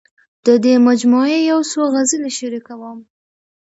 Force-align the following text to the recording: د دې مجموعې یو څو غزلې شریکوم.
د 0.45 0.47
دې 0.63 0.75
مجموعې 0.87 1.39
یو 1.51 1.59
څو 1.71 1.81
غزلې 1.93 2.31
شریکوم. 2.37 2.97